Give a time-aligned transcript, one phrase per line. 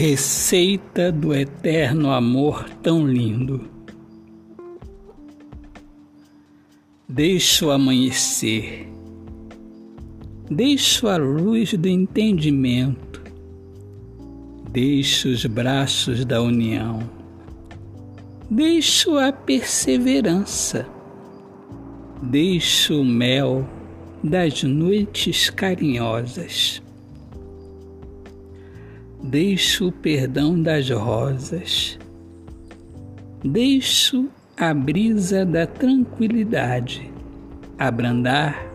[0.00, 3.68] Receita do eterno amor tão lindo.
[7.08, 8.86] Deixo amanhecer,
[10.48, 13.20] deixo a luz do entendimento,
[14.70, 17.00] deixo os braços da união,
[18.48, 20.86] deixo a perseverança,
[22.22, 23.68] deixo o mel
[24.22, 26.80] das noites carinhosas
[29.22, 31.98] deixo o perdão das rosas,
[33.44, 37.10] deixo a brisa da tranquilidade
[37.78, 38.66] abrandar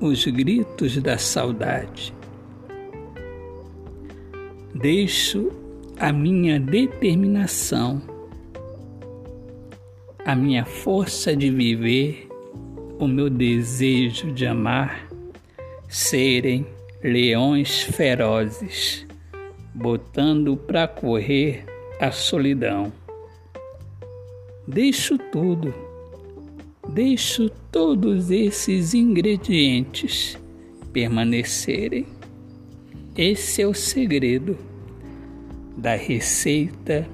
[0.00, 2.14] os gritos da saudade.
[4.74, 5.52] Deixo
[5.98, 8.02] a minha determinação,
[10.24, 12.28] a minha força de viver,
[12.98, 15.08] o meu desejo de amar
[15.88, 16.66] serem
[17.02, 19.06] leões ferozes
[19.74, 21.64] botando para correr
[22.00, 22.92] a solidão.
[24.66, 25.74] Deixo tudo,
[26.88, 30.38] deixo todos esses ingredientes
[30.92, 32.06] permanecerem.
[33.16, 34.56] Esse é o segredo
[35.76, 37.06] da receita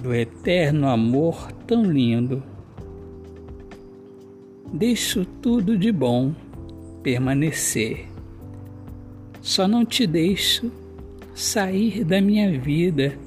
[0.00, 2.42] do eterno amor tão lindo.
[4.72, 6.34] Deixo tudo de bom
[7.02, 8.06] permanecer.
[9.40, 10.70] Só não te deixo
[11.34, 13.18] sair da minha vida,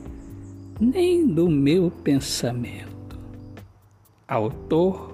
[0.79, 3.19] nem do meu pensamento.
[4.25, 5.13] Autor,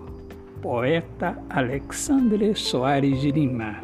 [0.62, 3.82] poeta Alexandre Soares de Lima.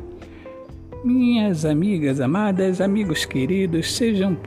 [1.03, 4.37] Minhas amigas amadas, amigos queridos, sejam,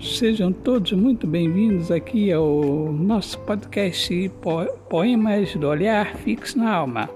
[0.00, 4.30] sejam todos muito bem-vindos aqui ao nosso podcast
[4.88, 7.10] Poemas do Olhar Fixo na Alma.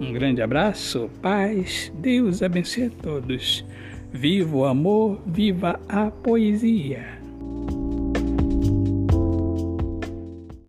[0.00, 3.62] Um grande abraço, paz, Deus abençoe a todos.
[4.12, 7.19] Viva o amor, viva a poesia!